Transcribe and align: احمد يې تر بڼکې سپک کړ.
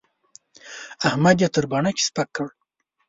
احمد 1.07 1.37
يې 1.43 1.47
تر 1.55 1.63
بڼکې 1.71 2.03
سپک 2.07 2.27
کړ. 2.35 2.47